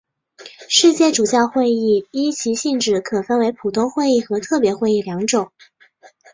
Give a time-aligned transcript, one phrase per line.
[0.67, 5.51] 世界主教会议依其性质可分为普通会议和特别会议两种。